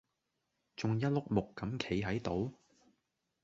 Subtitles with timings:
[0.77, 2.55] 仲一碌木咁企喺度？